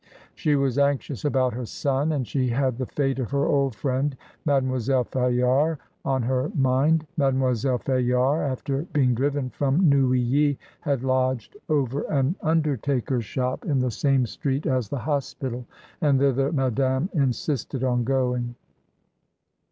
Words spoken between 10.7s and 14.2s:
had lodged over an undertaker's shop in ADIEU LES SONGES D'OR. 1